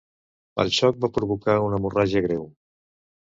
[0.63, 2.47] El xoc va provocar una hemorràgia greu.